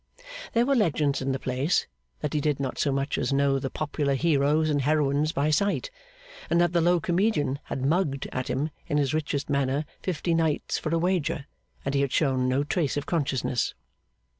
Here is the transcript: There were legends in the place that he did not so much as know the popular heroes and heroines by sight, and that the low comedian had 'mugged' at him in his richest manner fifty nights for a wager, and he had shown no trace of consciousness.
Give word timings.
There 0.53 0.65
were 0.65 0.73
legends 0.73 1.21
in 1.21 1.31
the 1.31 1.37
place 1.37 1.85
that 2.21 2.33
he 2.33 2.41
did 2.41 2.59
not 2.59 2.79
so 2.79 2.91
much 2.91 3.19
as 3.19 3.31
know 3.31 3.59
the 3.59 3.69
popular 3.69 4.15
heroes 4.15 4.67
and 4.67 4.81
heroines 4.81 5.31
by 5.31 5.51
sight, 5.51 5.91
and 6.49 6.59
that 6.59 6.73
the 6.73 6.81
low 6.81 6.99
comedian 6.99 7.59
had 7.65 7.85
'mugged' 7.85 8.27
at 8.31 8.47
him 8.49 8.71
in 8.87 8.97
his 8.97 9.13
richest 9.13 9.47
manner 9.47 9.85
fifty 10.01 10.33
nights 10.33 10.79
for 10.79 10.89
a 10.89 10.97
wager, 10.97 11.45
and 11.85 11.93
he 11.93 12.01
had 12.01 12.11
shown 12.11 12.49
no 12.49 12.63
trace 12.63 12.97
of 12.97 13.05
consciousness. 13.05 13.75